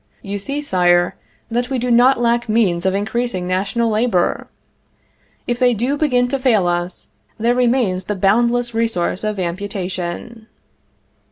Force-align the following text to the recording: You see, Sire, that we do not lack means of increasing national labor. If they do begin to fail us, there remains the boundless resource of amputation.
You 0.23 0.39
see, 0.39 0.63
Sire, 0.63 1.13
that 1.51 1.69
we 1.69 1.77
do 1.77 1.91
not 1.91 2.19
lack 2.19 2.49
means 2.49 2.87
of 2.87 2.95
increasing 2.95 3.47
national 3.47 3.91
labor. 3.91 4.47
If 5.45 5.59
they 5.59 5.75
do 5.75 5.95
begin 5.95 6.27
to 6.29 6.39
fail 6.39 6.65
us, 6.65 7.09
there 7.37 7.53
remains 7.53 8.05
the 8.05 8.15
boundless 8.15 8.73
resource 8.73 9.23
of 9.23 9.37
amputation. 9.37 10.47